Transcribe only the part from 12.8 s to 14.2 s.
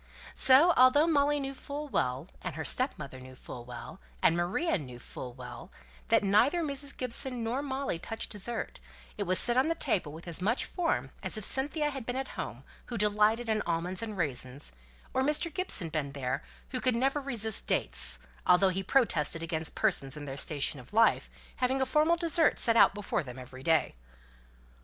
who delighted in almonds and